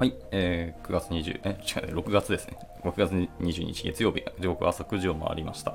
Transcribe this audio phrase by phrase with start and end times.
[0.00, 2.56] はい、えー、9月20、え、違う、6月ですね。
[2.84, 5.74] 6月22日月曜日、時刻朝9時を回りました。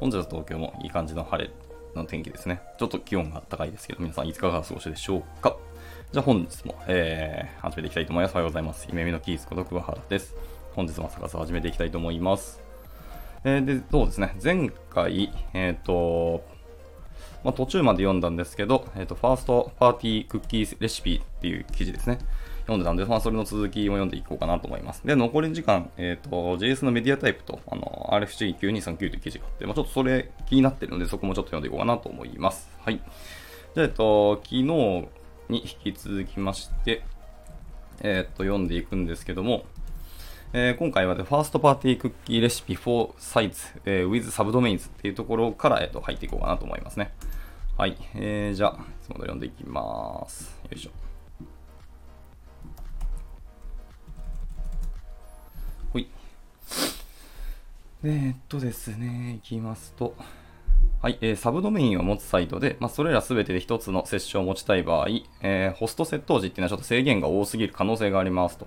[0.00, 1.52] 本日は東京もいい感じの晴れ
[1.94, 2.62] の天気ですね。
[2.80, 5.56] ちょっと気温が高いですけど、皆さんいつかが過ごしでしょうか
[6.10, 8.32] じゃあ本日も、えー、始めていきたいと思います。
[8.32, 8.88] おはようございます。
[8.90, 10.34] 夢見のキースこと桑原です。
[10.74, 12.60] 本日も朝活始めていきたいと思います。
[13.44, 14.34] えー、で、そうですね。
[14.42, 16.42] 前回、えっ、ー、と、
[17.44, 22.18] まあ、途中まで読んだんですけど、えっ、ー、と、ファーストパーティークッキーレシピっていう記事ですね。
[22.70, 25.04] 読んでたんで、まあ、それの続きを読んでいこうかなと思います。
[25.04, 32.70] で、残り時間、えっ、ー、と、JS のメディアタイプと、あの、RFC9239 という記事があって、まあ、ちょっとそれ気になってるので、そこもちょっと読んでいこうかなと思います。
[32.84, 33.00] はい。
[33.74, 35.08] じゃあ、えっと、昨日に
[35.48, 37.02] 引き続きまして、
[38.02, 39.64] えっと、読んでいくんですけども、
[40.52, 47.12] えー、今回は、ファーストパーティークッキーレシピ for sites、えー、with subdomains っていうところから、えー、と入っていこうかなと思いますね。
[47.76, 47.96] はい。
[48.14, 50.58] えー、じゃあ、いつもと読んでいきます。
[50.64, 51.09] よいしょ。
[58.02, 60.14] え、っとですね、いきますと、
[61.02, 65.08] はい、えー、サブドメインを持つサイトで、まあ、それらすべてで一つのセッションを持ちたい場合、
[65.42, 68.66] えー、ホスト窃盗時っていうのはちょっと制限が多すぎる可能性がありますと。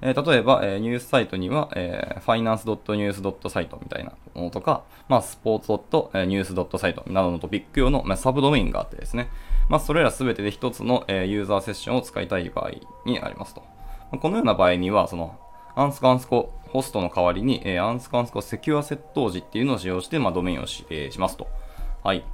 [0.00, 9.28] えー、例えば、え、ニュースサイトには、えー、finance.news.site みたいなものとか、まあ、sports.news.site などのトピック用の、まあ、サブドメインがあってですね、
[9.68, 12.70] まあ、それらすべてで一つの、え、ユーザーセッションを使いたい場合
[13.04, 13.62] にありますと。
[14.10, 15.38] まこのような場合には、その、
[15.74, 21.46] アンスコアンスコ Host の代わりに、えー、アンスコアンスコ Secure 接頭辞っていうのを使用して、まあ、ドメインを指定しますと。
[22.02, 22.24] はい。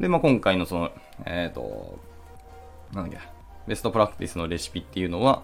[0.00, 0.90] で、まあ、今回のその、
[1.26, 1.98] えっ、ー、と、
[2.94, 3.28] なんだっけ、
[3.66, 5.42] ベストプラクティスのレシピっていうのは、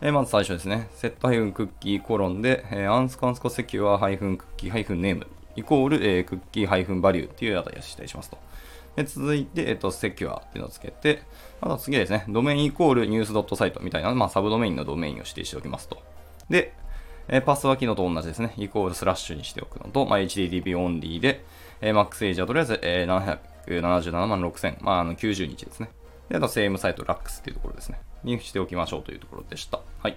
[0.00, 8.38] えー、まず最初ですね、セットハイフン Cookie コロンで、えー、アンスコアンスコ Secure ハイフン cookie ハイフン name イコール、えー、 cookie ハイフン value っていう値を指定しますと。
[8.96, 11.22] で続いて、えっ、と、 Secure っていうのをつけて、
[11.60, 16.02] あと次ですね、 Domain イコールニュースドット site みたいな、まあ、サブドメインのドメインを指定しておきますと。
[16.48, 16.74] で、
[17.32, 18.52] え Path は昨日と同じですね。
[18.56, 21.44] イコールスラッシュにしておくのと、まあ、 HttpOnly で、
[21.80, 25.90] えー、 Max-Age はとりあえず、えー、777万6000、まあ、の90日ですね。
[26.28, 28.00] で、あと、 SameSite、Lax っていうところですね。
[28.24, 29.80] にしておきましょうというところでした。
[30.00, 30.16] はい。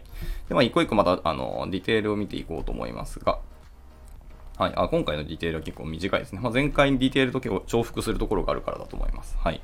[0.49, 3.39] で、まあ、一個一個また、あの、ディテールを見ていこうと思いますが、
[4.57, 4.73] はい。
[4.75, 6.39] あ、今回のディテールは結構短いですね。
[6.41, 9.37] まあ、前回にディテールと結構重複するところがあるからだと思います。
[9.37, 9.61] はい。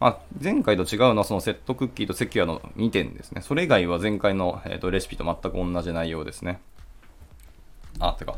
[0.00, 3.42] まあ、前回と違うのはそのセットクッキーとセキュアの2点ですね。
[3.42, 6.60] それ以外は前回の、えーと、レシピと全く同じ内容ですね。
[7.98, 8.34] あ、てか、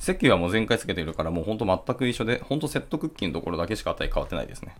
[0.00, 4.74] セキュアも前回つけてるからもうほんと全く一緒で、ほんとセットクッキーのところだけしか値変わってないですね。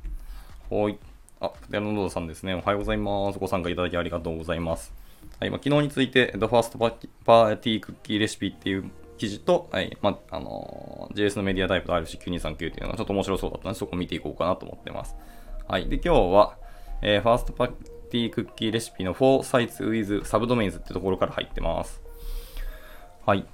[0.70, 0.98] はい。
[1.38, 2.54] あ、プテロノドさんですね。
[2.54, 3.38] おはようございます。
[3.38, 4.92] ご参加いただきありがとうございます。
[5.38, 6.76] はい、まあ、昨日について、The First
[7.24, 15.14] Party Cookie Recipe っていう記事と、はい、まあ、あのー、JS のメディアタイプと RC9239 っていうのがちょっと面白そうだったので、そこ見ていこうかなと思ってます。
[15.66, 15.88] はい。
[15.88, 16.56] で、今日は、
[17.00, 17.68] えー、ファーストパー
[18.10, 22.02] ティクッキーレシピの4 sites with subdomains ってところから入ってます。
[23.24, 23.46] はい。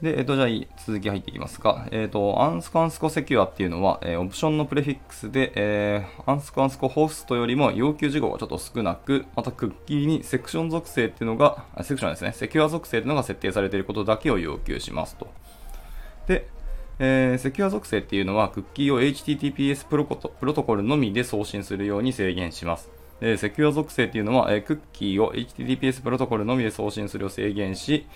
[0.00, 1.86] で、えっ、ー、と、じゃあ、続き入っていきますか。
[1.90, 15.28] えっ、ー、と、アンスコアンスコセキュアっていうのは、えー、オプションのプレフィックスで、えー、アンスコアンスコホーストよりも要求事項がちょっと少なく、またクッキーにセクション属性っていうのが、セクションですね、セキュア属性っていうのが設定されていることだけを要求しますと。
[16.26, 16.48] で、
[16.98, 22.90] えー、セキュア属性っていうのは、クッキーを HTTPS プロプロトコルのみで送信するように制限します。
[23.20, 28.06] でセキュア属性っていうのは、えー、クッキーを HTTPS プロトコルのみで送信するよう制限し、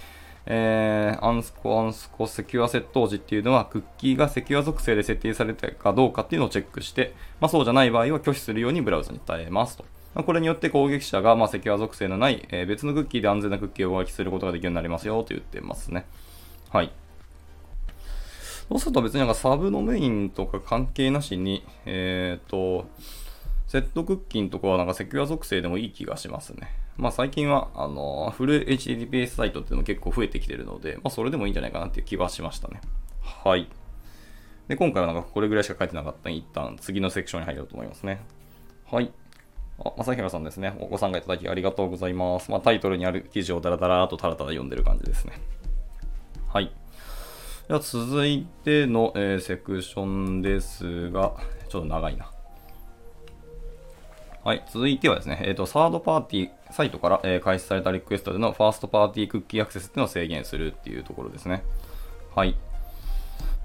[0.46, 9.84] えー、アンスコ、アンスコ、セキュア窃盗時っていうのは、クッキーがセキュア属性で設定されてるかどうかっていうのをチェックして、まあ、そうじゃない場合は拒否するようにブラウザに伝えますと。
[10.14, 16.06] まあ、これによって攻撃者が、まあ、セキュア属性のない、えー、別のクッキーで安全なクッキーを攻撃することができるようになりますよと言ってますね。
[16.70, 16.92] はい。
[18.70, 22.88] そうすると別になんかサブのメインとか関係なしに、えっ、ー、と、
[23.66, 26.70] セットクッキーのとこはなんかセキュア属性でもいい気がしますね。
[26.96, 32.80] まあ最近は、あの、フル HTTPS サイトっていうのも結構増えてきてるので、まあそれでもいいんじゃないかなっていう気はしましたね。
[33.22, 33.68] はい。
[34.68, 38.20] で、今回はなんかこれぐらいしか書いてなかったんで、一旦次のセクションに入ろうと思いますね。
[38.88, 39.10] はい。
[39.84, 40.76] あ、まさひらさんですね。
[40.78, 42.52] お子さんがいただきありがとうございます。
[42.52, 45.40] まあタイトルにある記事をダラダラとタラタラ読んでる感じですね。
[46.48, 46.72] はい。
[47.70, 51.36] では続いての、えー、セクションですが、
[51.68, 52.28] ちょっと長いな。
[54.42, 61.62] はい、続いてはですね、えっ、ー、と、サードパーティーサイトから、えー、開始されたリクエストでのファーストパーティークッキーアクセスっていうのを制限するっていうところですね。
[62.34, 62.56] はい。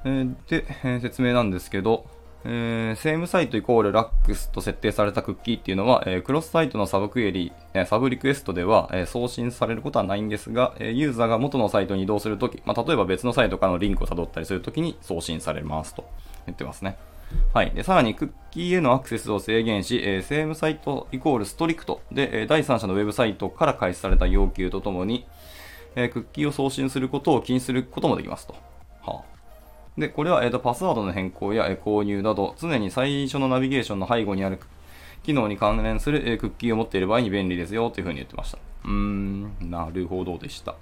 [0.03, 2.05] えー、で、え、説明なんですけど、
[2.47, 16.07] えー、 SameSite イコール Lax と設定されたクッキーっていうのは、えー、クロスサイトのサブクエリ、えー、サブリクエストでは、え送信されることはないんですが、えユーザーが元のサイトに移動するとき、まあ、例えば別のサイトからのリンクを辿ったりするときに送信されますと
[16.45, 16.97] 言ってますね。
[17.53, 17.71] はい。
[17.71, 25.25] で、さらに、クッキーへのアクセスを制限し、えー、セームサイトイコールストリクトで、え、第三者のウェブサイトから開始された要求とともに、
[25.95, 28.55] え、クッキーを送信することを禁止することもできますと。
[29.01, 29.34] はあ、
[29.97, 34.59] で、これは、えーと、パスワードの変更や、え、購入など、常に最初のナビゲーションの背後にある
[35.23, 38.57] 機能に関連する、え、クッキーを持っている場合に便利ですよというふうに言ってました。
[38.83, 40.75] うーん、なるほどでした。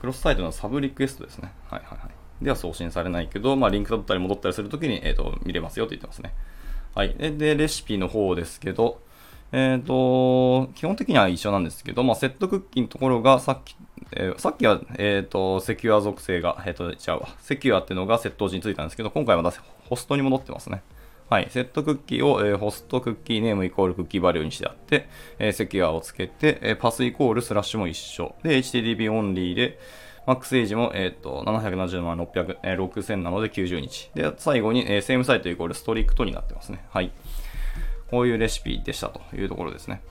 [0.00, 1.52] クロスサイトのサブリクエストですね。
[1.68, 2.44] はいはいはい。
[2.44, 6.34] では送信されないけど、まあ、リンク取ったり戻ったりするときに、え、ー、と、見れますよって言ってますね。
[6.94, 7.14] はい。
[7.14, 9.00] で、レシピの方ですけど、
[9.52, 13.76] えっ、ー、と、基本的には一緒なんですけど、まあ、セットクッキーのところがさっき、
[14.12, 17.28] えー、さっきは、えっ、ー、と、セキュア属性が、えっ、と、違うわ。
[17.40, 19.52] セキュアっていうのがセット時についたんですけど、今回は
[19.88, 20.82] ホストに戻ってますね。
[21.28, 25.08] はい、セットクッキーを、え、ホストクッキーネームイコールクッキーバリューにしてあって、
[25.38, 28.34] え、 Secure をつけて、え、 Path イコールスラッシュも一緒。
[28.42, 29.78] で、 HttpOnly で、
[30.26, 34.10] Max-Age も、えっ、ー、と、770万600、えー、6000なので90日。
[34.14, 36.84] で、最後に、えー、 SameSite イコール Strict になってますね。
[36.90, 37.12] はい。
[38.10, 40.02] こういうレシピでしたというところですね。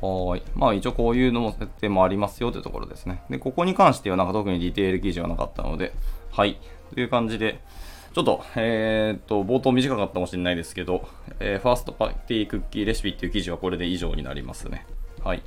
[0.00, 0.42] はい。
[0.54, 3.22] まあ一応こういうのも設定もありますよというところですね。
[3.30, 5.94] で、ここに関してはなんか特にディテール記事はなかったので、
[6.30, 6.58] はい。
[6.92, 7.60] という感じで、
[8.12, 11.06] ちょっと、えー、っと、冒頭短かったかもしれないですけど、
[11.38, 14.86] えー、ファーストパーティークッキーレシピっていう記事はこれで以上になりますね。
[15.22, 15.42] はい。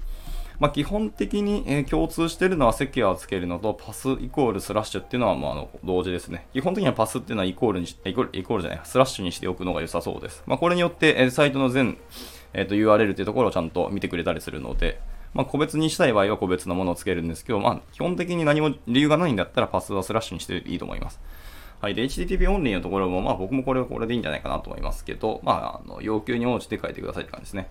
[0.60, 6.48] まあ、基本的に、え、共通してるのはセキュアをつけるのと、パスイコールスラッシュっていうのは、まあ、あの同時ですね。
[6.52, 10.44] 基本的にはパスっていうのはイコールにし、イコール、イコールじゃない、スラッシュにしておくのが良さそうです。
[10.46, 11.98] まあ、これによって、え、サイトの全、
[12.54, 15.00] えっ、と、URL っていうところをちゃんと見てくれたりするので、
[15.34, 21.22] まあ、個別にしたい場合は個別のものをつけるんですけど、まあ、基本的に何も理由がないんだったらパスはスラッシュにしていいと思います。
[21.82, 21.96] はい。
[21.96, 27.70] で、HTTP オンリーのところも、まあ僕もこれはこれでいいんじゃないかなと思いますけど、まあ、あの要求に応じて書いてくださいって感じですね。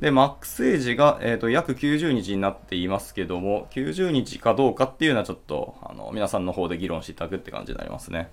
[0.00, 8.30] で、マックスエイジが、えーと、約90日になっていますけども、90日かどうかっていうのはちょっと、あの、皆さんの方で議論していただくって感じになりますね。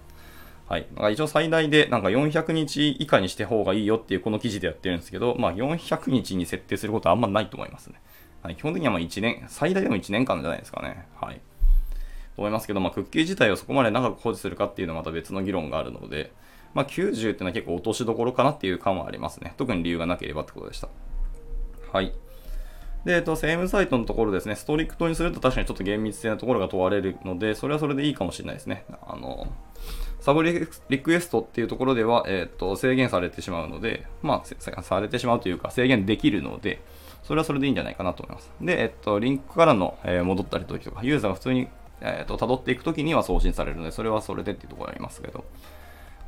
[0.68, 0.88] はい。
[0.96, 8.02] まあ一応最大でなんか400日以下にして方がいいよっていうこの記事でやってるんですけど、まあ400日に設定することはあんまないと思いますね。
[8.42, 8.56] はい。
[8.56, 11.08] 基本的にはまあ1年、最大でも1年間じゃないですかね。
[11.20, 11.36] はい。
[11.36, 16.34] と思いますけど、まあ、クッキー自体をそこまで長く保持するかっていうのはまた別の議論があるので、
[16.74, 19.54] まあ、90っていうのは結構落としどころかなっていう感はありますね。
[19.58, 20.90] 特に理由がなければってことでした。
[21.96, 22.12] はい。
[23.06, 28.84] で、えっと、セームサイトのところですね、ストリクトにすると確かにちょっと厳密性なところが問われるので、それはそれでいいかもしれないですね。
[29.08, 29.48] あの、
[30.20, 36.82] サブリクエストっていうところでは、えっと、制限されてしまうので、まあ、されてしまうというか、制限できるので、
[37.24, 38.52] それはそれでいいんじゃないかなと思います。
[38.60, 41.70] で、えっと、リンクからの、えー、戻ったりとか、ユーザーが普通に
[42.02, 45.46] えっ、と、辿っていくときには送信されるので、それはそれでっていうところありますけど、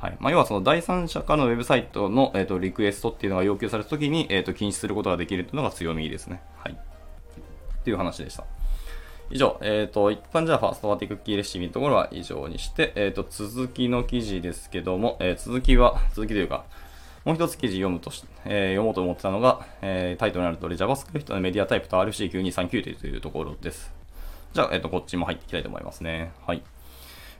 [0.00, 0.16] はい。
[0.20, 6.40] まあ、要はその第三者からのウェブサイトの、え、ー、と、リクエストっていうのが要求されたときに、えっ、ー、と、禁止することができるっていうのが強みですね。
[6.56, 6.72] はい。
[6.72, 8.44] っていう話でした。
[9.30, 16.64] 以上、えっ、と、一旦じゃあ、ファーストパーティクッキーレシピのところは以上にして、えっ、と、続きの記事ですけども、え続きは、続きというか、
[17.24, 23.92] もう一つ記事読むとし、え読もうと思ってたのが、えタイトルになる通り JavaScript のメディアタイプと RC9239 というところです。
[24.54, 26.30] じゃあ、えっ、と、こっちも入っていきたいと思いますね。
[26.46, 26.62] はい。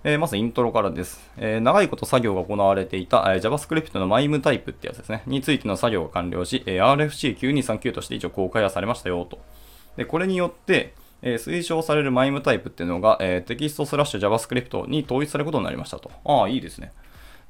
[0.04, 1.20] えー、まずイントロからです。
[1.36, 5.22] えー、長いこと作業が行われていた、えー、JavaScript の MIME タイプってやつですね。
[5.26, 9.40] についての作業が完了し、え RFC9239 として一応公開はされましたよと。
[9.96, 16.10] で、これによって、え推奨される MIME タイプっていうのが、えテキストスラッシュ JavaScript に統一されることになりましたと。
[16.24, 16.92] ああ、いいですね。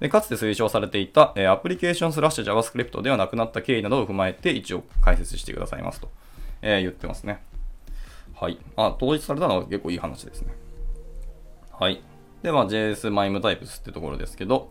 [0.00, 6.08] で、かつて推奨されていた、えアプリケーションスラッシュ JavaScript ではなくなった経緯などを踏まえて一応解説してくださいますと、
[6.62, 7.42] え言ってますね。
[8.40, 8.58] はい。
[8.76, 10.54] あ、統一されたのは結構いい話ですね。
[11.78, 12.00] はい。
[12.42, 14.70] で、まあ、JS MIME タイプスってところですけど、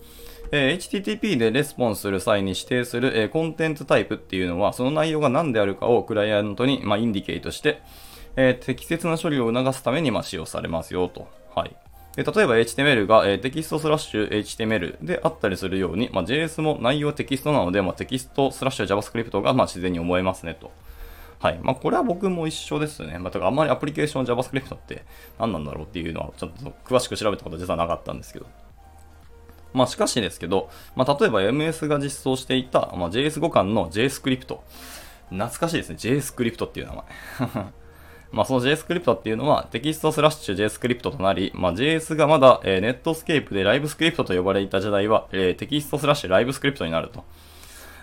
[0.51, 7.81] えー、HTTP でレスポンスする際に指定する、えー、コンテンツタイプっていうのは、その内容が何であるかをクライアントに、まあ、 indicate して、
[8.36, 11.27] えー、適切な処理を促すために、まあ、使用されますよと。
[11.53, 11.75] はい。
[12.15, 20.71] で例えば HTML が、えー、テキストスラッシュ HTML であったりするように、まあ、JS も内容テキストなので、まあ、テキストスラッシュ JavaScript が、まあ、自然に思えますねと。
[21.39, 21.60] はい。
[21.62, 23.20] まあ、これは僕も一緒ですね。
[23.20, 25.06] まあ、だからあんまりアプリケーション JavaScript って
[25.39, 28.48] 何なんだろうっていうのは、ちょっと詳しく調べたことは実はなかったんですけど。
[29.74, 34.58] まあ、しかしですけど、まあ、例えば MS が実装していた、まあ、JS 互換の JScript。
[35.29, 35.96] 懐かしいですね。
[36.00, 37.03] JScript っていう名前。
[38.32, 47.24] まあ、その JScript っていうのはテキストスラッシュ JScript となり、まあ、JS がまだ、えー、 Netscape で LiveScript と呼ばれていた時代は、えー、テキストスラッシュ LiveScript になると。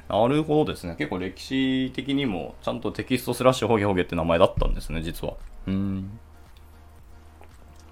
[0.08, 0.96] なるほどですね。
[0.98, 5.34] 結構歴史的にも、ちゃんとテキストスラッシュホゲホゲって名前だったんですね、実は。
[5.66, 6.18] うん。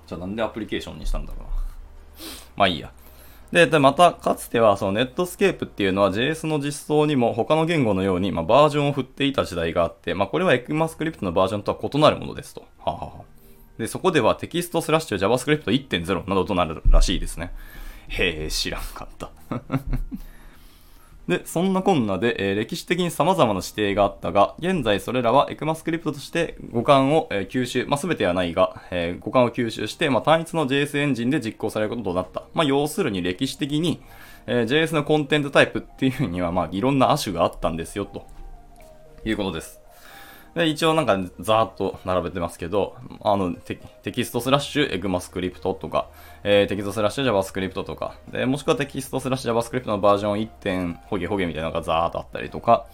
[0.07, 1.51] じゃあなんでアプリケーションにしたんだろうな。
[2.57, 2.93] まあいいや。
[3.51, 12.65] で、でまた、かつては、その Netscape っていうのは JS の実装にも他の言語のように、まあ、バージョンを振っていた時代があって、まあ、これは ECMAScript のバージョンとは異なるものですと。
[12.79, 13.13] ははは
[13.79, 17.53] で、そこではテキストスラッシュ JavaScript 1.0などとなるらしいですね。
[18.09, 19.31] へえ、知らんかった。
[21.33, 32.43] で、そんなこんなで、えー歴史的に様々な指定があったが、現在それらはエクマスクリプトとして互換を、えー吸収、まあ、全てはないが、えー互換を吸収して、まあ、単一の JS エンジンで実行されることとなった。
[32.53, 34.03] まあ、要するに歴史的に、
[34.47, 38.27] えー JS のコンテンツタイプっていうには、まあ、いろんな亜種があったんですよ、と
[39.25, 39.82] いうことです。
[40.55, 46.11] で、一応なんかざーっと並べてますけど、あの、テテキストスラッシュ ECMAScript とか、
[46.45, 52.87] えーテキストスラッシュ JavaScript とか、で、もしくはテキストスラッシュ JavaScript のバージョン1点ホゲホゲみたいなのがざーっとあったりとか、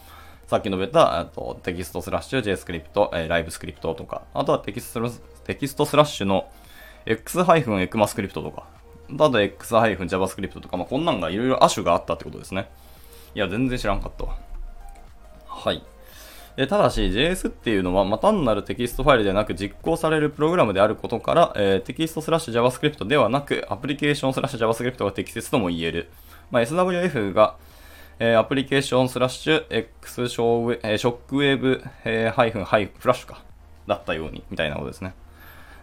[0.46, 5.10] さっき述べた、えっとテキストスラッシュ JScript、えー、 LiveScript とか、あとはテキスト
[5.44, 6.48] テキストスラッシュの
[7.06, 8.64] X-ECMAScript とか、
[9.18, 12.70] あと X-JavaScript とか、まあ、こんなんがいろいろ亜種があったってことですね。
[13.34, 14.36] いや、全然知らんかったわ。
[15.46, 15.82] はい。
[16.60, 26.08] えただし JS っていうのは、ま、単なるテキストファイルではなく実行されるプログラムであることから、えテキストスラッシュ JavaScript ではなくアプリケーションスラッシュ JavaScript が適切とも言える。
[26.50, 27.54] まあ、SWF が、
[28.18, 33.44] えアプリケーションスラッシュ X ショ、えショックウェーブ、えーハイフンハイフラッシュか。
[33.86, 35.14] だったように、みたいなことですね。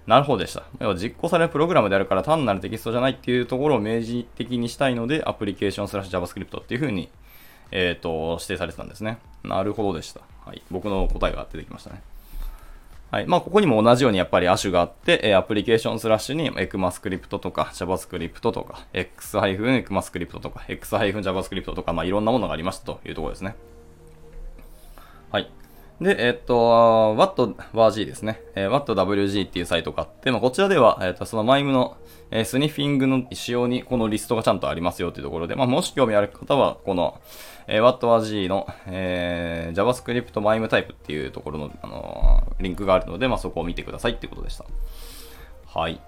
[0.08, 0.63] なるほどでした。
[0.82, 7.08] 要は実行されるプログラムであるから単なるテキストじゃないっていうところを明示的にしたいので、アプリケーションスラッシュ JavaScript っていう風に、
[7.77, 9.17] えっ、と、指定されてたんですね。
[9.44, 10.22] なるほどでした。
[10.46, 10.62] はい。
[10.72, 12.01] 僕の答えが出てきましたね。
[13.12, 13.27] はい。
[13.27, 23.55] まあ、ここにも同じようにやっぱり亜種があって、えアプリケーションスラッシュに ECMAScript とか JavaScript とか X-ECMAScript とか X-JavaScript とか、まあ、いろんなものがありましたというところですね。
[25.32, 25.51] はい。
[26.01, 28.41] で、えっと、WhatWG ですね。
[28.55, 31.97] えー WhatWG っていうサイトがあって、まあ、こちらでは、えっと、その MIME の、
[32.31, 37.21] えスニッフィングの仕様にこのリストがちゃんとありますよというところで、まあ、もし興味ある方は、この、
[37.67, 44.65] えー WhatWG の、えー JavaScript MIME タイプっていうところの、あのーリンクがあるので、まあ、そこを見てくださいっていうことでした。
[45.67, 46.01] はい。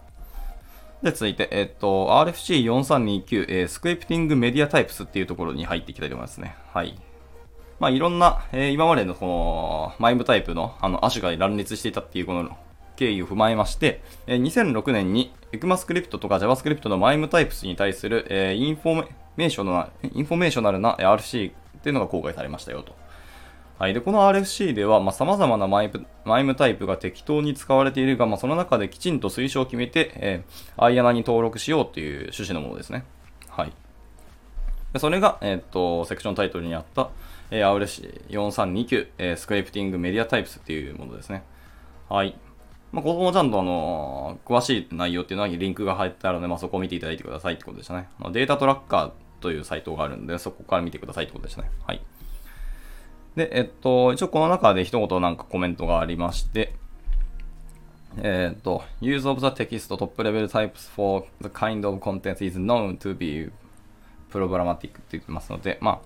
[1.02, 6.58] で、続いて、えっと、RFC4329、えースクリプティングメディアタイプスっていうところに入っていきたいと思いますね。
[6.74, 7.00] はい。
[7.80, 12.58] まあ、いろんな、えー今までのこの、マイムタイプの、あの、亜種が乱立していたっていうこの
[12.96, 22.96] 経緯を踏まえまして、えー2006年に ECMAScript とか JavaScript のマイムタイプスに対する、えーインフォメーショナル informational な RFC っていうのが公開されましたよと。
[23.78, 23.94] はい。
[23.94, 33.04] で、この RFC では、まあ、様々なマイプ MIME タイプが適当に使われているが、まあ、その中できちんと推奨を決めて、えー、 IANA に登録しようっていう趣旨のものですね。
[33.50, 33.74] はい。
[34.94, 37.12] でそれが、えーっと、セクションタイトルにあった、
[37.52, 41.44] えー、RFC4329、えー Scripting Media Types っていうものですね。
[42.10, 42.38] はい。
[42.92, 48.08] まあ、ここもちゃんとあの詳しい内容っていうのはリンクが入ってあるので、まあ、そこを見ていただいてくださいってことでしたね。
[48.18, 49.12] まあ Datatracker
[49.42, 51.72] というサイトがあるんで、そこから見てくださいってことでしたね。
[51.86, 52.02] はい。
[53.36, 56.74] で、えっと、一応この中で一言なんかコメントがありまして、
[58.18, 63.52] えっと、use of the text top level types for the kind of content is known to be
[64.32, 66.00] problematic って言ってますので、まあ、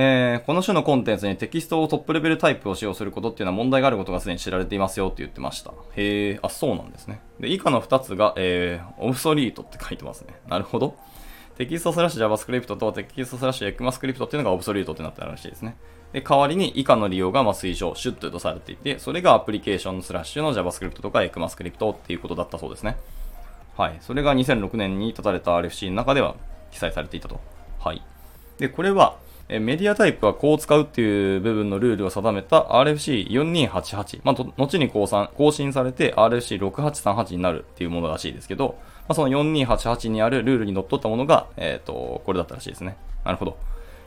[0.00, 5.72] えーこの種のコンテンツにテキストをトップレベルタイプを使用することっていうのは問題があることがすでに知られていますよって言ってました。
[5.96, 7.20] へえ、あ、そうなんですね。
[7.40, 10.34] で、以下の2つが、えー、オブソリートって書いてますね。
[10.46, 10.94] なるほど。
[11.56, 15.76] テキストスラッシュ JavaScript とテキストスラッシュ ECMAScript っていうのが obsolete ってなってるらしいですね。
[16.12, 22.96] で、代わりに以下の利用がま推奨、シュッととされていて、それがアプリケーションスラッシュの JavaScript とか ECMAScript っていうことだったそうですね。
[23.76, 23.96] はい。
[24.00, 26.36] それが2006年に立たれた RFC の中では
[26.70, 27.40] 記載されていたと。
[27.80, 28.02] はい。
[28.58, 29.16] で、これは、
[29.48, 38.76] メディアタイプはこう使うっていう部分のルールを定めた RFC4288、まあ、後に更新されて RFC6838 になるっていうものらしいですけど、
[39.08, 42.98] まあ、その4288にあるルールにのっとったものが、えっ、と、これだったらしいですね。
[43.24, 43.56] なるほど。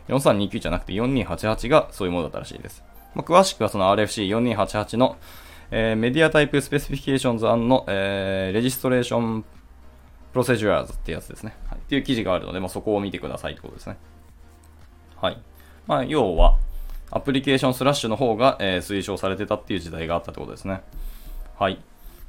[0.10, 2.84] 4329じゃなくて4288がそういうものだったらしいです。
[3.16, 5.18] まあ、詳しくはその RFC4288 の、
[5.72, 11.56] えー Media Type Specifications の、えー Registration Procedures ってやつですね。
[11.68, 13.98] はい、っていう記事があるので、まあ、そこを見てくださいってことですね。
[15.22, 15.38] はい。
[15.86, 16.58] まあ、要は、
[17.12, 20.82] アプリケーションスラッシュの方が、えー推奨されてたっていう時代があったってことですね。
[21.60, 21.80] はい。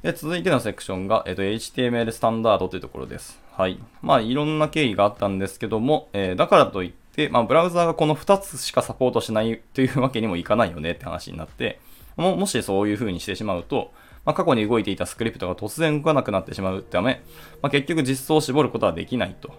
[0.03, 3.39] で、続いてのセクションが、えっ、と、HTML スタンダードというところです。
[3.53, 3.79] はい。
[4.03, 11.79] まあ、いろんな経緯があったんですけども、えーだからといって、まあ、ブラウザーがこの2つしかサポートしないというわけにもいかないよねって話になって、
[12.15, 13.91] ももしそういう風にしてしまうと、
[14.25, 17.23] まあ、過去に動いていたスクリプトが突然動かなくなってしまうため、
[17.63, 19.51] まあ、結局実装を絞ることはできないと。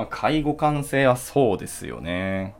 [0.00, 2.54] まあ、介護感性はそうですよね。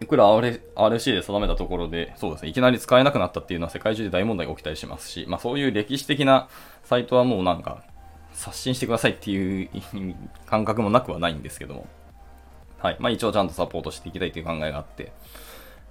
[0.00, 6.48] いくら RC で定めたところで、そうですね、いきなり使えなくなったっていうのは世界中で大問題が起きたりしますし、まあそういう歴史的な
[6.84, 7.82] サイトはもうなんか、
[8.32, 9.68] 刷新してくださいっていう
[10.46, 11.86] 感覚もなくはないんですけども。
[12.78, 12.96] はい。
[12.98, 15.12] まあ一応ちゃんとサポートしていきたいという考えがあって。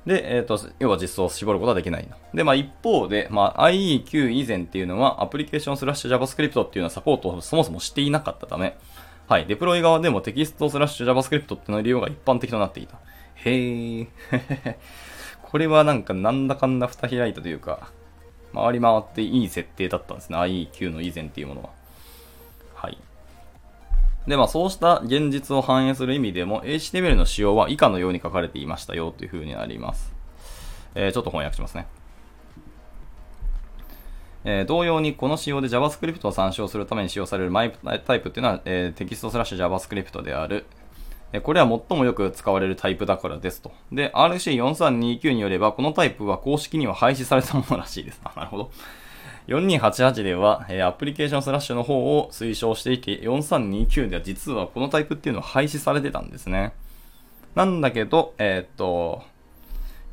[0.07, 2.15] で、えっ、と、要は実装を絞ることはできないの。
[2.33, 8.77] で、まあ一方で、まあ IE9 以前っていうのはアプリケーションスラッシュ JavaScript っていうのはサポートをそもそもしていなかったため、
[9.27, 12.97] はい、デプロイ側でもテキストスラッシュ JavaScript っての利用が一般的となっていた。
[13.35, 14.07] へー。
[15.43, 17.91] これはなんかなんだかんだ蓋開いたというか、
[18.53, 20.37] 回り回っていい設定だったんですね。
[20.37, 21.69] IE9 の以前っていうものは。
[22.73, 22.97] はい。
[24.27, 30.13] で、まあそうした現実を反映する意味でも HTML の仕様は以下のように書かれていましたよという風になります。
[30.95, 31.87] えー、ちょっと翻訳しますね。
[34.49, 37.73] えー、同様にこの仕様で JavaScript を参照するために使用される MIME
[38.05, 40.65] タイプっていうのは、えー、テキストスラッシュ JavaScript である。
[41.33, 43.73] えこれは最もよく使われるタイプだからですと。
[43.91, 48.21] で、 RFC4329 によれば、このタイプは公式には廃止されたものらしいです。
[48.23, 48.71] なるほど。
[49.47, 56.71] 4288では、え、アプリケーションスラッシュの方を推奨していて、4329では実はこのタイプっていうのは廃止されてたんですね。
[57.55, 59.23] なんだけど、えー、っと、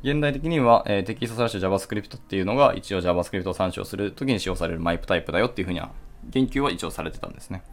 [0.05, 5.89] 現代的には、えー、テキストスラッシュ JavaScript っていうのが一応 JavaScript を参照するときに使用される MIME type だよっていうふうには
[6.29, 7.63] 言及は一応されてたんですね。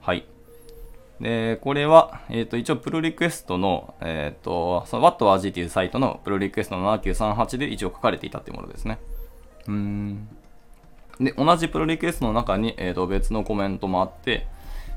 [0.00, 0.24] はい。
[1.20, 8.98] で、これは、えっ、ー、と、一応プルリクエストの、えっ、ー、と、その WHATWG っていうサイトのプルリクエストの7938で一応書かれていたっていうものですね。
[9.68, 10.28] うん。
[11.20, 14.46] で、同じプルリクエストの中に、えー、と別のコメントもあって、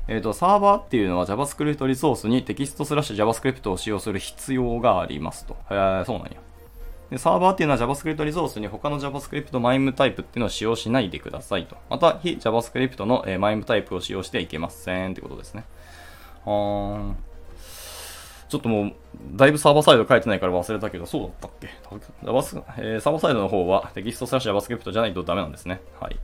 [0.08, 5.56] えーと、サーバーっていうのは JavaScript リソースにテキストスラッシュ JavaScript を使用する必要がありますと。
[5.70, 6.45] えー、そうなんや。
[7.10, 11.76] で、サーバーっていうのは JavaScript リソースに他の JavaScript MIME type っていうのを使用しないでくださいと。
[11.88, 15.64] また、非 JavaScript の、えー、 MIME type を使用してはいけませんってことですね。
[16.44, 17.14] あー
[18.48, 18.92] ちょっともう、
[19.32, 21.68] だいぶサーバーサイド書いてないから忘れたけど、そうだったっけ？
[21.82, 25.80] サーバーサイドの方はテキストスラッシュ JavaScript じゃないとダメなんですね。
[26.00, 26.16] はい。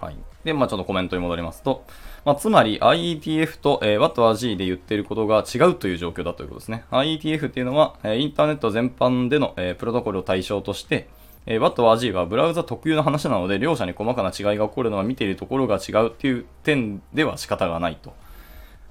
[0.00, 0.16] はい。
[0.44, 1.84] で、まあちょっとコメントに戻りますと、
[2.24, 6.84] まあ、つまり IETF と、えー、 WHATWG で言ってることが違うという状況だということですね。
[6.90, 11.08] IETF っていうのは、えー、インターネット全般での、えー、プロトコルを対象として、
[11.46, 18.14] えー、WATAG はブラウザ特有の話なので、両者に細かな違いが起こるのは見ているところが違うっていう点では仕方がないと。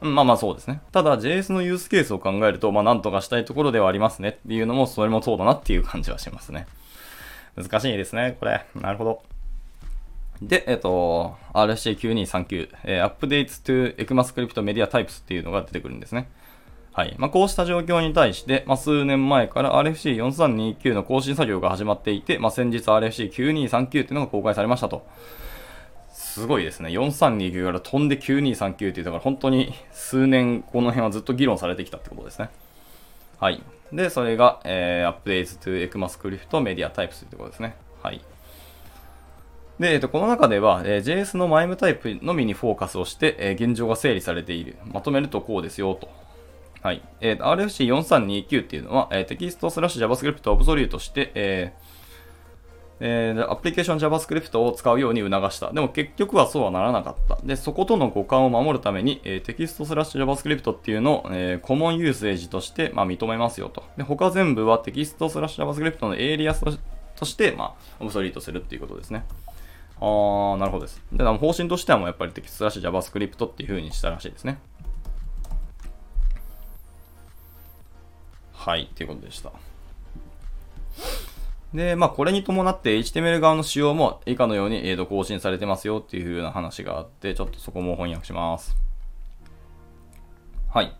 [0.01, 0.81] まあまあそうですね。
[0.91, 6.67] ただ JS のユースケースを考えると、まあなんとかしたいところではありますねっていうのも、それもそうだなっていう感じはしますね。
[7.55, 8.65] 難しいですね、これ。
[8.75, 9.23] なるほど。
[10.47, 16.29] で、えっと、RC9239、えー、Updates to ECMAScript Media Types っていうのが出てくるんですね。
[16.91, 17.15] はい。
[17.17, 25.07] まあ、こうした状況に対して、まあ、数年前から RFC4329 の更新作業が始まっていて、まあ、先日 RFC9239 っていうのが公開されましたと。
[26.11, 26.89] すごいですね。
[26.89, 32.49] 4329から飛んで9239っていう、だから本当に数年この辺はずっと議論されてきたってことですね。
[33.39, 33.63] はい。
[33.91, 37.75] で、それが、えー、Updates to ECMAScript Media Types ってことですね。
[38.01, 38.21] はい。
[39.79, 44.77] で、えっと、この中では、えー、JS の MIME type のみにフォーカスをして、えー、現状が整理されている。
[44.91, 46.09] まとめるとこうですよ、と。
[46.81, 47.01] はい。
[47.21, 51.93] えー、RFC4329 っていうのは、えー、 text slash JavaScript obsolete して、えー
[53.05, 55.73] えー、 application JavaScript を使うように促した。
[55.73, 57.37] でも結局はそうはならなかった。
[57.43, 63.83] で、そことの互換を守るために、えー、 text slash JavaScript っていうのを、えー、 common usage として、まあ、認めますよと。
[63.97, 66.63] で、他全部はテキストスラッシュ JavaScript のエイリアス
[67.15, 69.25] として、まあ、 obsolete するっていうことですね。
[70.03, 71.01] あー、なるほどです。
[71.13, 74.59] で、方針としてはもうやっぱりテキストスラッシュ JavaScript っていう風にしたらしいですね。
[78.51, 79.53] はい、っていうことでした。
[81.73, 88.75] で、まあ、これに伴って HTML 側の仕様も以下のように、えー、と更新されてますよっていう風な話があって、ちょっとそこも翻訳します。
[90.69, 90.93] はい。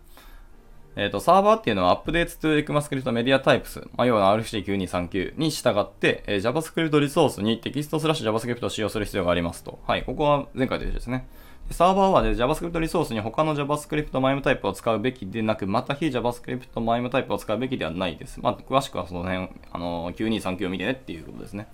[0.96, 9.80] えっ、ー、と、サーバーっていうのは Updates to ECMAScript Media Types、まあ、要は RFC9239 に従って、えー、JavaScript リソースにテキストスラッシュ JavaScript を使用する必要がありますと。
[9.86, 10.04] はい。
[10.04, 11.26] ここは前回と一緒ですね。
[11.70, 18.40] サーバーは、ね、JavaScript リソースに他の JavaScript MIME type を使うべきでなく、また非 JavaScript マイムタイプを使うべきではないです。
[18.40, 21.66] まあ、詳しくはその辺、あの、9239を見てねっていうことですね。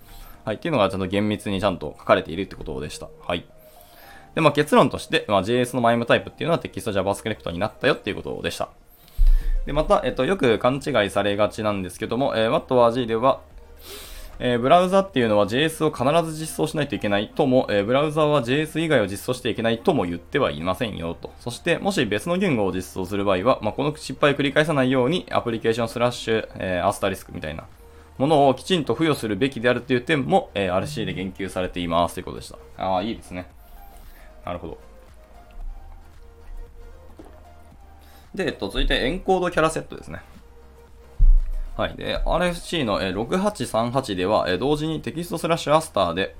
[0.45, 0.55] はい。
[0.55, 3.09] っていうのがちゃんと厳密にちゃんと書かれているってことでした。
[3.27, 3.45] はい。
[4.33, 8.69] で、まあ、結論として、まあ、JS のマイムタイプっていうのはテキスト JavaScript になったよっていうことでした。
[9.65, 13.41] で、また、えっと、よく勘違いされがちなんですけども、えー、WhatWG では、
[14.39, 21.31] えー、ブラウザっていうのは JS を必ず実装しないといけないとも、えー、ブラウザは JS 以外を実装していけないとも言ってはいませんよと。
[21.39, 27.65] そして、もし別の言語を実装する場合は、まあ、この失敗を繰り返さないように、アプリケーションスラッシュ、えー、アスタリスクみたいな
[28.17, 32.57] ものをきちんと付与するべきであるという点も、えー、RC で言及されていますということでした。
[32.83, 33.45] ああ、いいですね。
[34.43, 34.90] なるほど。
[38.35, 40.21] で、えっと、続いてエンコード charset ですね。
[41.77, 41.95] はい。
[41.95, 46.35] で、RFC の6838では、同時に text slash asterisk で、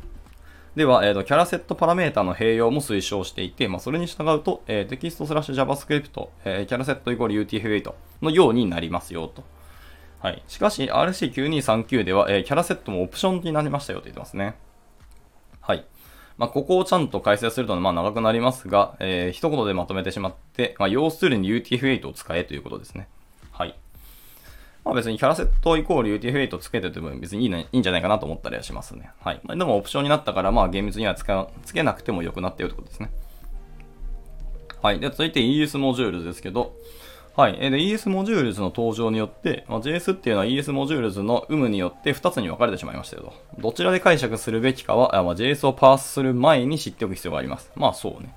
[0.75, 9.43] では、えーと、 charset パラメータの併用も推奨していて、まあ、それに従うと、えー、 text slash JavaScript、えー、 charset イコール UTF-8 のようになりますよと。
[10.19, 10.41] はい。
[10.47, 14.55] しかし、RC9239 では、えー、キャラセットもオプションになりましたよと言ってますね。
[16.41, 16.47] はい。
[16.47, 23.07] まあ、ここをちゃんと解説すると、まあ、長くなりますが、えー、一言でまとめてしまって、まあ、要するに UTF-8 を使えということですね。
[23.51, 23.77] はい。
[24.83, 29.11] まあ、別にキャラセットイコール UTF-8 つけてても別にいい,、ね、いいんじゃないかなと思ったりはしますね。
[29.19, 29.41] はい。
[29.43, 31.23] まあ、でもオプションになったから、まあ、厳密にはつ
[31.63, 33.11] つけなくても良くなったよということですね。
[34.81, 34.99] はい。
[34.99, 36.73] で、続いて ES モジュールですけど、
[37.35, 37.57] はい。
[37.57, 43.61] で、ES モジュールズの登場によって、まあ、JS っていうのは ES モジュールズの有無によって2つに分かれてしまいましたよと。
[43.61, 47.71] どちらで解釈するべきかは、まあ、JS をパースする前に知っておく必要があります。
[47.75, 48.35] まあそうね。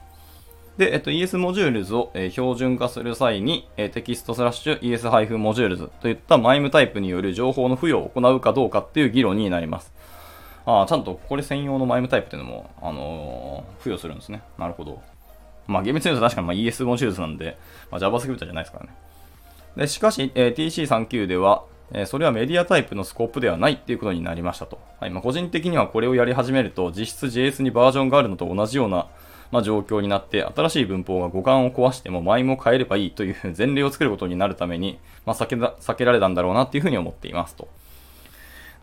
[0.77, 9.93] で、えっと、ES modules を、えー、標準化する際に、えー、テキストスラッシュ ES- モジュールズといったマイムタイプによる情報の付与を行うかどうかっていう議論になります。
[10.67, 14.43] ああ、ちゃんとこれ専用の MIME type っていうのも、あのー、付与するんですね。
[14.59, 15.03] なるほど。
[15.67, 17.57] まあ厳密に言うと確かにまあ ES モジュールズなんで、
[17.91, 18.95] まあ、JavaScript じゃないですからね。
[19.77, 24.79] でしかし、えー、TC39 では、えー、それはメディアタイプのスコープではないっていうことになりましたと。
[25.01, 29.09] はいまあ、個人的にはこれをやり始めると、実質 JS にバージョンがあるのと同じような
[29.55, 37.69] まあ、状況になって、新しい文法が互換を壊しても、前も変えればいいという前例を作ることになるために、まあ、避け避けられたんだろうなっていうふうに思っていますと。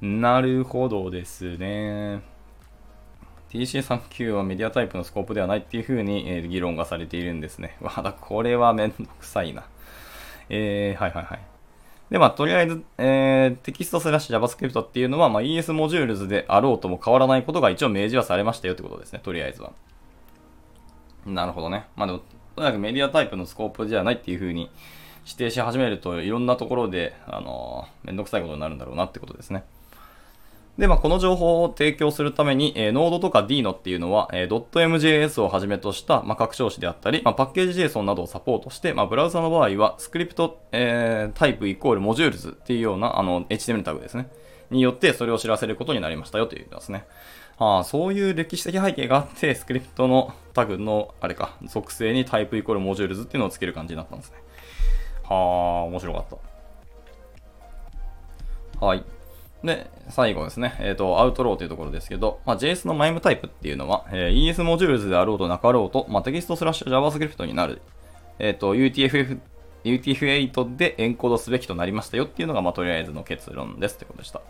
[0.01, 2.21] なるほどですね。
[3.51, 7.77] TC39 はメディアタイプのスコープではないっていうふうに、えー、議論がされているんですね。
[7.81, 9.65] まだ、これはめんどくさいな。
[10.49, 11.39] えー、はいはいはい。
[12.09, 19.71] で、まあ、とりあえず、えー、 text slash JavaScript っていうのは、まあ、ES モジュールズであろうとも変わらないことが一応明示はされましたよってことですね、とりあえずは。
[21.25, 21.85] なるほどね。
[21.95, 22.19] まあでも、
[22.55, 24.69] とにかくメディアタイプのスコープじゃないっていう風に
[25.25, 29.63] 指定し始めるといろんなところで、あのー、めんどくさいことになるんだろうなってことですね。
[30.81, 44.31] で、まあ、この情報を提供するために、えー、 Node とか Deno っていうのは、えー、.mjs をはじめとした、まあ、拡張子であったり、まあ、 package JSON などをサポートして、まあ、ブラウザの場合は、 script、えー、 type equal modules っていうような、あの、HTML タグですね。
[44.71, 47.05] によってそれを知らせることになりましたよということですね。
[47.59, 54.37] ああ、そういう歴史的背景があって、 script のタグの、あれか、属性に type equal modules っていうのをつける感じになったんですね。
[55.25, 56.25] はあ、面白かっ
[58.79, 58.83] た。
[58.83, 59.05] はい。
[59.63, 67.81] で、最後ですね、えっ、ー、と、 outro というところですけど、まあ、JS の MIME type っていうのは、えー、ES モジュールズであろうとなかろうと、まあ、 text slash JavaScript になる、
[68.39, 69.39] えっ、ー、と、UTF、
[69.83, 74.41] UTF-8 でエンコードすべきとなりましたよっていうのが、まあ、とりあえずの結論ですってことでした。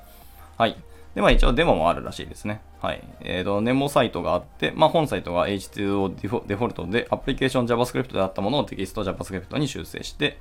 [0.57, 0.77] はい。
[1.15, 2.61] で、まあ一応デモもあるらしいですね。
[2.81, 3.03] はい。
[3.21, 10.37] えっ、ー、と、デモサイトがあって、まあ本サイトが H2O デフォデフォルトで、 application JavaScript であったものをテキスト JavaScript に修正して、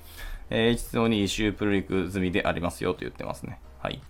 [0.48, 3.58] えー、H2O に issue プルリク済みでありますよと言ってますね。
[3.80, 4.00] はい。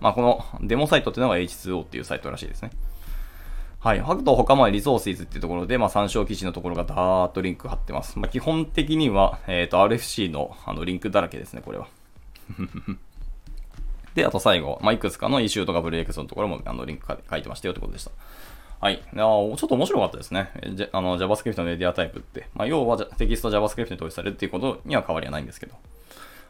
[0.00, 2.70] まあこのデモサイトっていうのが H2O っていうサイトらしいですね。
[3.80, 4.00] はい。
[4.00, 8.18] あと他も resources っていうところで、まあ参照記事のところがダーッとリンク貼ってます。
[8.18, 11.86] まあ基本的には、えっ、ー、と RFC のあのリンクだらけですね、これは。
[14.14, 18.10] で、あと最後、まあ、いくつかの issue とかブレイクスのところもあのリンク書いてましたよってことでした。
[18.80, 19.02] はい。
[19.12, 20.50] あちょっと面白かったですね。
[20.74, 22.48] じあの JavaScript のメディアタイプって。
[22.54, 25.74] まあ、要はテキスト JavaScript に統一されるっていうことには変わりはないんですけど。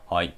[0.08, 0.34] はい。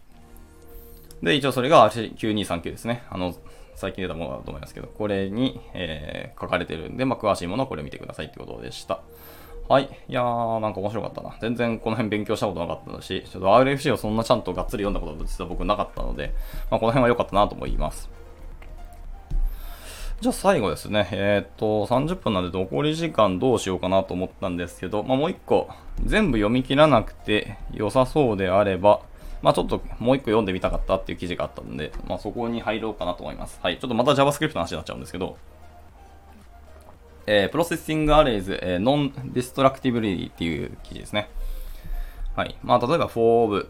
[1.22, 3.02] で、一応それが9239ですね。
[3.10, 3.34] あの、
[3.74, 9.00] 最近出たものだと思いますけど、これに、えー、書かれてるんで、まあ、詳しいものをこれ見てくださいってことでした。
[9.68, 9.84] はい。
[10.08, 11.36] いやー、なんか面白かったな。
[11.40, 16.34] 全然この辺勉強したことなかったし、ちょっと RFC をそんなちゃんとがっつり読んだこと実は僕なかったので、
[16.70, 18.10] まあ、この辺は良かったなと思います。
[20.20, 21.08] じゃあ最後ですね。
[21.12, 25.68] えっ、と、30分なんで残り時間どうしようかなと思ったんですけど、まあ、もう一個、
[26.04, 29.00] 全部読み切らなくて良さそうであれば、
[29.42, 33.58] まあ、ちょっともう一個読んでみたかったっていう記事があったんで、まあ、そこに入ろうかなと思います。
[33.62, 33.78] はい。
[33.78, 35.36] ちょっとまた JavaScript の話になっちゃうんですけど、
[37.26, 41.30] えー、 Processing Arrays、えー、 Non-destructively っていう記事ですね。
[42.36, 42.56] はい。
[42.62, 43.66] まあ、例えば for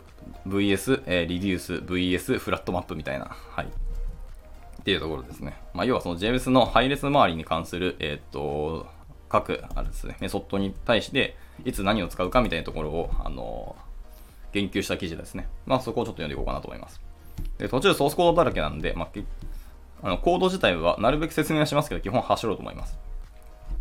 [0.47, 3.67] vs、えー、reduce vs フラットマップみたいな、はい。
[3.67, 5.57] っていうところですね。
[5.75, 8.87] まあ、要はその JS の配列周りに関する、えっ、と、
[9.29, 13.77] 各、あれですね、メソッドに対して、いつ何を使うかみたいなところを、あの
[14.53, 15.49] 言及した記事ですね。
[15.67, 17.01] まあ、そこをちょっと読んでいこうかなと思います。
[17.59, 19.09] で、途中ソースコードだらけなんで、まあ、
[20.03, 22.99] あのコード自体はなるべく説明はしますけど、基本走ろうと思います。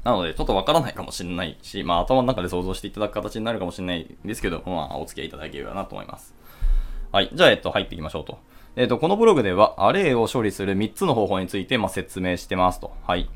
[0.04, 6.34] なので、ちょっとわからないかもしれないし、まあ、頭の中で想像していただく形になるかもしれないですけど、まあ、お付き合いいただければなと思います。
[7.12, 7.30] はい。
[7.34, 8.40] じゃあ、えっと、入っていきましょうと。
[8.76, 12.94] えっと、このブログでは、アレイを処理する3つの方法について、まあ、説明してますと。
[13.06, 13.30] はい。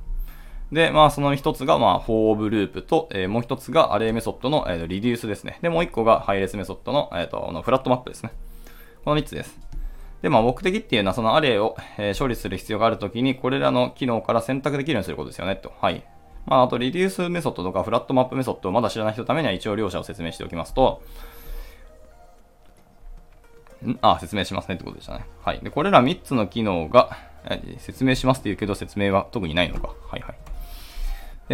[0.74, 5.60] で、まあ、その1つが、まあ、for of loop と、えー、もう1つが array method の、えー、 reduce ですね。
[5.62, 8.32] で、もう1個が配列メソッドの、えっ、ー、と、のフラットマップですね。
[9.06, 9.60] この3つです。
[10.24, 15.72] で、まあ、目的っていうのは、その array を、えー、処理する必要があるときに、これらの機能から選択できるようにすることですよね、と。
[15.80, 16.04] はい。
[16.48, 21.04] まあ、あと、 reduce メソッドとかフラットマップメソッドをまだ知らない人のためには一応両者を説明しておきますと、
[23.86, 24.00] ん？
[24.02, 25.26] あ、説明しますねってことでしたね。
[25.44, 25.60] はい。
[25.60, 27.18] で、これら3つの機能が、
[27.78, 29.90] 説明しますって言うけど説明は特にないのか。
[30.10, 30.43] はいはい。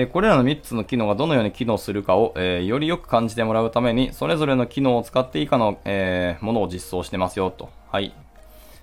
[0.01, 7.69] えこれらの3つの機能がどのように機能するかを、え、よりよく感じてもらうために、それぞれの機能を使って以下の、え、ものを実装してますよと。
[7.91, 8.13] はい。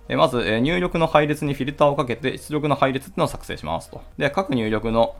[0.08, 4.02] えまず、え入力の配列にフィルターをかけて出力の配列っていうのを作成しますと。
[4.18, 5.16] で、各入力の、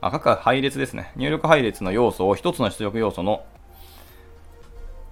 [0.00, 1.12] あ、各配列ですね。
[1.16, 3.44] 入力配列の要素を1つの出力要素の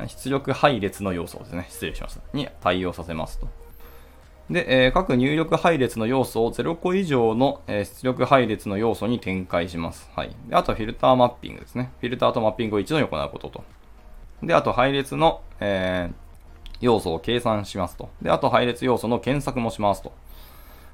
[0.07, 1.67] 出力配列の要素ですね。
[1.69, 2.21] 失礼しました。
[2.33, 3.62] に対応させますと。
[4.51, 10.11] で、えー、各入力配列の要素を0個以上の、えー、出力配列の要素に展開します。
[10.15, 10.37] はい。
[10.49, 11.93] で、あとフィルターマッピングですね。
[12.01, 13.65] フィルターとマッピングを一度に行うことと。
[14.43, 16.15] で、あと配列の、えー、
[16.81, 18.11] 要素を計算しますと。
[18.21, 20.13] で、あと配列要素の検索もしますと。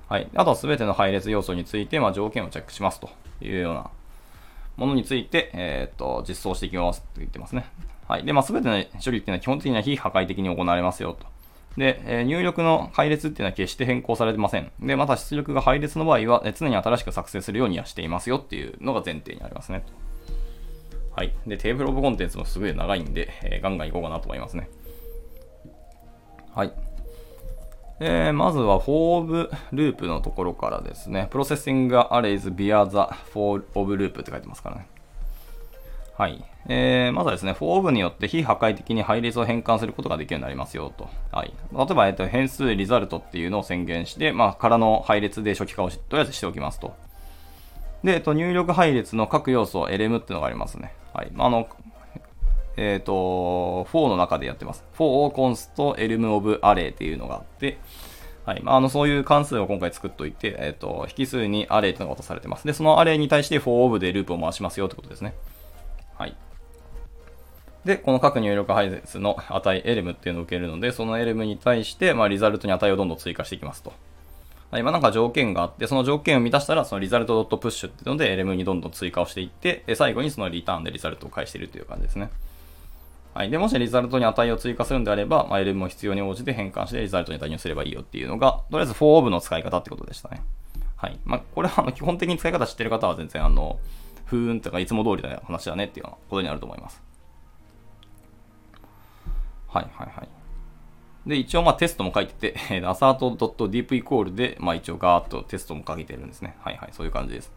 [0.09, 0.29] はい。
[0.35, 3.91] あとは全ての配列要素について、まあ、条件をチェックしますというような
[4.77, 7.67] ものについて、えっ、と、実装していきますと言ってますね。
[8.07, 8.25] はい。
[8.25, 11.27] で、まあ、全ての処理っていうのは基本的には非破壊的に行われますよと。
[11.79, 14.73] で、え入力の配列っていうのは決して変更されてません。
[14.81, 19.85] で、また出力が配列の場合は、え常に新しく作成するようにはしていますよっていうのが前提にありますね。
[21.15, 21.33] はい。
[21.47, 24.69] で、テーブルオブコンテンツもすごい長いんで、えー、ガンガンいこうかなと思いますね。
[26.53, 26.73] はい。
[28.01, 34.89] えー、まずは for ループのところからですね、processing arrays via the for of loop って書いてますからね。
[36.19, 36.45] はい。
[36.67, 41.09] えー、まずはですね、for of によって非破壊的に配列を変換することができるようになりますよと。
[41.31, 41.55] はい。
[41.73, 46.97] 例えば、えっと、変数リザルトっていうのを宣言して、まあ、からの配列で初期化をとりあえずしておきますと。
[48.03, 50.93] で、えっと、入力配列の各要素、lm っていうのがありますね。
[51.15, 51.31] はい。
[51.33, 51.69] まあの、
[52.77, 54.85] えっ、ー、と、for の中でやってます。
[54.95, 57.79] for const elm of array っていうのがあって、
[58.45, 58.63] はい。
[58.65, 62.67] まあ、あの、そういう関数を今回作っといて、えっ、ー、と、引数にアレイというのが落とされてます。
[62.67, 65.35] で、そのアレイに対して for of でループを回しますよってことですね。
[66.19, 66.37] はい。
[67.85, 73.93] で、この各入力配列の値 elm っていうのを受けるので、その elm に対して、まあ、リザルトに値をどんどん追加していきますと。
[74.71, 82.31] はい、今なんか条件があって、その条件を満たしたら、そのリザルト .push っていうので、elm にどんどん追加をしていって、最後にそのリターンでリザルトを返しているという感じですね。
[83.33, 83.51] はい。
[83.51, 90.43] で、もしリザルトに値を追加するんであれば、まあ、LM も必要に応じて変換してリザルトに代入すればいいよっていうのが、とりあえず for of の使い方ってことでしたね。
[90.97, 91.19] はい。
[91.25, 93.79] まあ、これはあの基本的に使い方知ってる方は全然あの、
[94.29, 97.03] ふーんとかいつも通りな話だねっていうようなことになると思います。
[99.69, 100.29] はいはいはい。
[101.29, 106.57] で、一応まあテストも書いてて、 えー、 assert.deepEqual で、まあ一応ガーッとテストも書いてるんですね。
[106.61, 107.53] はいはい、そういう感じです。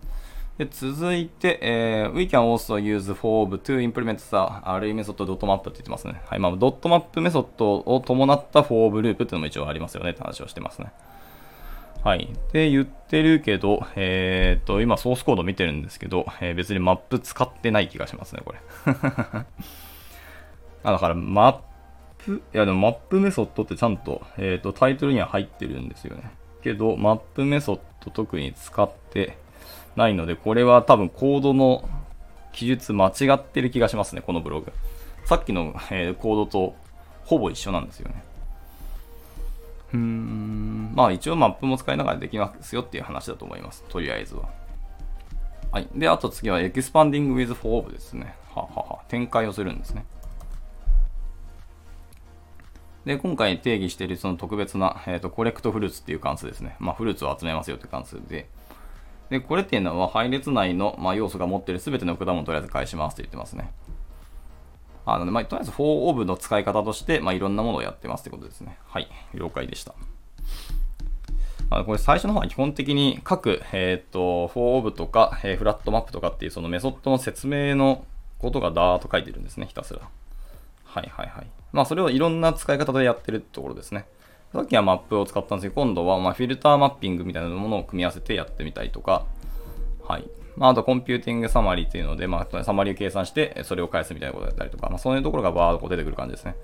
[0.58, 6.22] で続いて、えー、we can also use for to implement the array method .map って言ってますね。
[6.28, 10.92] はい、まあ、ドットマップメソッドを伴った for ループっていうのも一応ありますよねって話をしてますね。
[12.04, 12.30] はい。
[12.52, 18.60] で、言ってるけど、えっ、と、今ソースコード見てるんですけど、えー、別にマップ使ってない気がしますね、これ。
[20.84, 21.58] あだから、マッ
[22.18, 26.32] プ、いやでもマップメソッドってちゃんと、えっ、と、タイトルには入ってるんですよね。
[26.64, 29.38] けど、マップメソッド特に使って
[29.96, 31.88] ないので、これは多分コードの
[32.52, 34.74] 記述間違ってる気がしますね、このブログ。
[35.26, 36.76] さっきの、えー、コードと
[37.26, 38.24] ほぼ一緒なんですよね。
[39.94, 43.84] うん、まあ一応マップも使いながらできますよっていう話だと思います。
[43.90, 44.50] とりあえずは。
[45.72, 45.88] はい。
[45.96, 48.36] で、あと次は Expanding with for of ですね。
[48.54, 49.00] ははは。
[49.08, 50.06] 展開をするんですね。
[53.06, 56.76] で、今回定義しているその特別な、えっ、ー、と、コレクトフルーツっていう関数ですね。
[56.80, 58.48] まあ、フルーツを集めますよって関数で。
[59.30, 63.72] で、これっていうのは配列内の、まあ、要素が持っている全ての果物をとりあえず返しますって言ってますね。
[65.06, 68.78] あの、まあ、とりあえず for of の使い方として、まあ、いろんなものをやってますってことですね。
[68.88, 69.08] はい。
[69.34, 69.94] 了解でした。
[71.70, 78.06] あこれ最初の方は基本的に各、えっ、ー、と、for of とか、えー、フラットマップとかっていうそのメソッドの説明の
[78.40, 80.02] ことがダーッと書いてるんですね、ひたすら。
[80.84, 81.48] はいはいはい。
[81.72, 84.06] まあそれをいろんな使い方でやってるところですね。
[84.52, 89.26] さっきはマップを使ったんですけど、今度はまフィルターマッピングみたいなものを組み合わせてやってみたりとか、
[90.06, 90.30] はい。
[90.56, 96.56] まあ、あと computing summary っていうので、まあ、サマリーを計算して、それを返すみたいなことをやったりとか、まあ、そういうところがバーッと出てくる感じですね。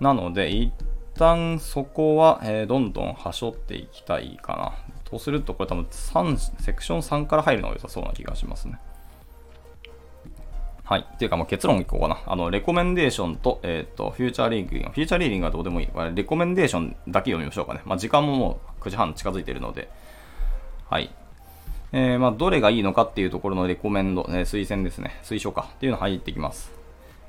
[0.00, 0.72] なので、一
[1.14, 4.72] 旦そこは、えー、どんどんはしょっていきたいかな。
[5.04, 8.78] とすると、これ多分3、セクション3から入るのが良さそうな気がしますね。
[10.84, 11.06] はい。
[11.08, 12.18] っていうか、もう結論いこうかな。
[12.26, 14.78] あの、レコメンデーションと、えっ、ー、と、フューチャーリーグ。
[14.78, 15.88] フューチャーリーディングはどうでもいい。
[16.14, 17.82] レコメンデーションだけ読みましょうかね。
[17.84, 19.88] まあ、時間ももう9時半近づいているので。
[20.90, 21.14] はい。
[21.92, 25.20] えー、まあ、どれがいいのかっていうところのレコメンド、えー、推薦ですね。
[25.22, 25.68] 推奨か。
[25.74, 26.72] っていうのが入ってきます。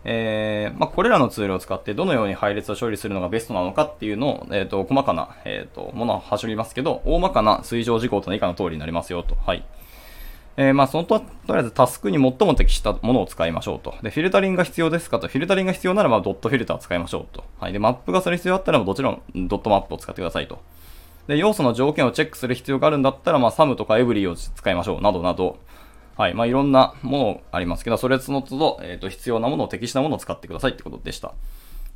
[0.06, 9.36] えー、まあ、これらのツールを使ってどのように配列を処理するのがベストなのかっていうのを、えっ、ー、と、細かな、えっ、ー、と、ものをはしょりますけど、大まかな推奨事項との以下の通りになりますよと。
[9.45, 9.65] はい。
[10.56, 13.95] えー、まあそのと、とりあえずタスクに最も適したものを使いましょうと。
[14.04, 15.28] で、フィルタリングが必要ですかと。
[15.28, 17.43] フィルタリングが必要ならばドットフィルターを使いましょうと。
[17.60, 17.73] はい。
[17.73, 20.60] で、マップがそれ必要だったらもちろんドットマップを使ってくださいと。
[21.27, 25.01] で、要素の条件をチェックする必要があるんだったら、まあサムとかエブリーを使いましょう。
[25.01, 25.57] などなど。
[26.17, 26.33] はい。
[26.33, 31.33] まあいろんなものありますけど、それその都度、えっ、ー、と、必要なものを適したものを使ってくださいってことでした。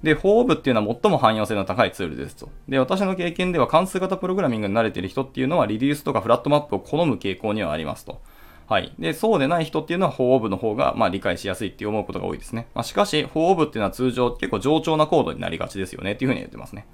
[0.04, 2.50] で、フォーブっていうのは最も汎用性の高いツールですと。
[2.70, 8.22] で、私の経験では関数型プログラミングに慣れている人っていうのは、 reduce とかフラットマップを好む傾向にはありますと。
[8.68, 8.94] はい。
[9.00, 12.68] で、そうでない人っていうのは、フォーオブの方が、まあ、理解しやすいって思うことが多いですね。
[12.76, 16.86] まあ、しかし、フォーオブっていうのは通常結構冗長なコードになりがちですよねっていうふうに言ってますね。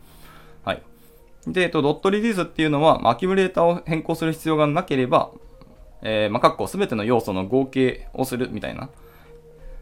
[0.64, 0.84] はい。
[1.48, 5.32] で、えっと、ドット reduce っていうのは、ま、 accumulator を変更する必要がなければ、
[6.02, 8.90] えー、まあ、括弧すべての要素の合計をするみたいな。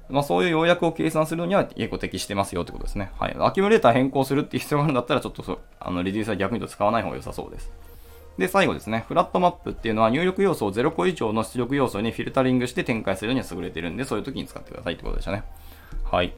[0.09, 3.11] まあ、そういう要約を計算するのには結構適してますよってことですね。
[3.17, 3.35] はい。
[3.39, 7.71] アキュムレーター変更するっていう必要があるんだったら、ちょっとそあのリデュースは逆に言うと使わない方が良さそうです。
[8.37, 15.43] で、最後ですね、フラットマップっていうのは入力要素を0個以上の出力要素にフィルタリングして展開するには優れてるんで、そういう時に使ってくださいってことでしたね。
[16.03, 16.33] はい。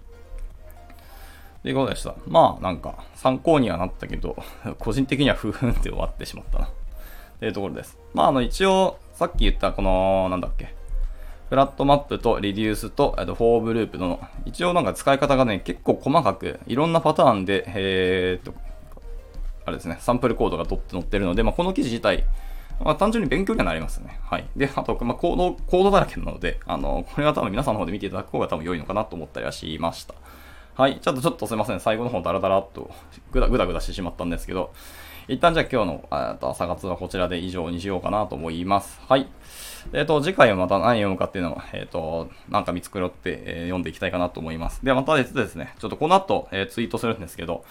[1.63, 2.13] ということでした。
[2.27, 4.35] まあ、なんか、参考にはなったけど、
[4.79, 6.69] 個人的にはふふんって終わってしまったな。
[7.39, 7.97] というところです。
[8.13, 10.75] まあ、あの、一応、さっき言ったこの、なんだっけ、
[11.49, 18.59] フラットマップとリデュースと、えっと、フォーブループの、一応なんか使い方がね、結構細かく、いろんなパターンで、えー、っと、
[19.65, 22.25] あれですね、サンプルコードが取って載ってるので、まあ、この記事自体、
[22.83, 24.19] まあ、単純に勉強にはなりますね。
[24.23, 24.45] はい。
[24.57, 30.15] で、あと、まあ、コード、コードだらけなので、あの、これは多分皆さんの方で見ていただく方が多分良いのかなと思ったりはしました。
[30.75, 30.99] はい。
[30.99, 31.79] ちょっと、ちょっとすいません。
[31.79, 32.89] 最後の方ダラダラっと
[33.31, 34.73] ぐだぐだぐだしてしまったんですけど、
[35.27, 38.99] 一旦じゃあ今日のと朝活はこちらで以上にしようかなと思います。
[39.07, 39.27] はい。
[39.93, 44.83] えっ、ー、と、次回はまた何読むかっていうのを、えっ、ー、と、なんか見繕って、えー、読んでいきたいかなと思います。
[44.83, 47.63] でまたですね、ちょっとこの後、えツイートするんですけど、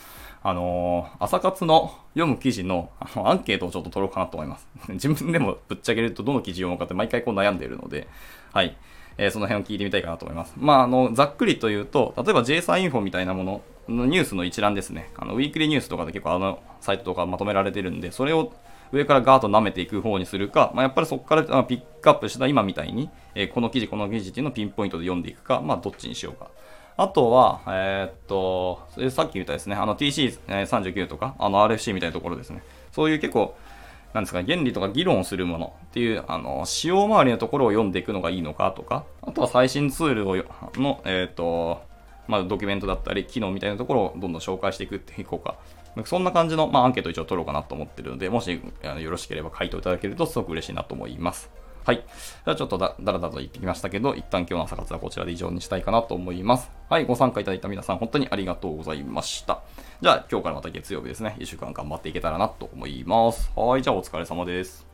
[0.44, 4.68] あの、朝活の読む記事のあのアンケートをちょっと取ろうかなと思います。
[4.88, 8.08] 自分でもぶっちゃけるとどの記事読もうかって毎回こう悩んでいるので、
[8.52, 8.76] はい。
[9.18, 10.55] えー、その辺を聞いてみたいかなと思います。
[10.57, 15.11] まあ、あの、ざっくりと言うと、例えば JSA インフォみたいなもののニュースの一覧ですね。
[15.16, 18.53] あの、ウィークリーニュースとかで結構あの、サイトとかまとめられてるんで、それを
[18.92, 26.51] 上からガーッと舐めていく方にするか、まあ、やっぱりそこからピックアップした今みたいに、えー、この記事、この記事っていうのをピンポイントで読んでいくか、まあ、どっちにしようか。
[26.96, 32.62] あとは、えー、っと、さっき言ったですね、あの TC39 とか、あの RFC みたいなところですね。
[32.92, 33.57] そういう結構、
[34.14, 40.37] なんですか、原理とか議論をするものっていう、あの、使用周りのところを読んでいくのがいいのかとか、あとは最新ツールを
[40.75, 41.83] の、えっ、と、
[42.29, 45.57] まあ、ドキュメントだったり、機能みたいなところをどんどん紹介していくっていこうか。
[46.05, 51.51] そんな感じの、まあ、アンケート一応取ろうかなと思ってるので、もしあのよろしければ回答いただけるとすごく嬉しいなと思います。
[51.85, 51.97] はい。
[51.97, 56.71] じゃあちょっとだだらだらと言ってきましたけど、一旦今日の朝活はこちらで以上にしたいかなと思います。
[56.88, 57.07] はい。
[57.07, 59.62] ご参加いただいた皆さん、本当にありがとうございました。
[60.01, 63.51] じゃあ今日からまた月曜日ですね、1週間頑張っていけたらなと思います。
[63.57, 63.83] はい。
[63.83, 64.87] じゃあお疲れ様です。